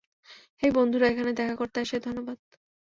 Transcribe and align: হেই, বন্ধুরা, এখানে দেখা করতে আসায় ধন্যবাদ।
হেই, 0.61 0.71
বন্ধুরা, 0.71 1.05
এখানে 1.07 1.31
দেখা 1.33 1.55
করতে 1.55 1.77
আসায় 1.79 2.01
ধন্যবাদ। 2.01 2.37